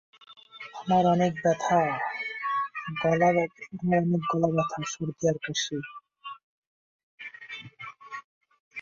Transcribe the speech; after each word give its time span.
আমার 0.79 1.03
অনেক 1.13 1.33
গলা 3.01 3.29
ব্যথা, 4.55 4.79
সর্দি 4.91 5.23
আর 5.31 5.37
কাশি। 5.43 5.77